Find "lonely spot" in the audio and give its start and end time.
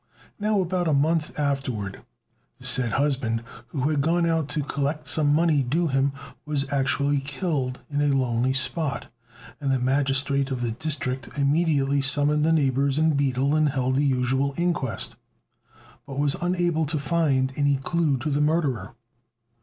8.15-9.13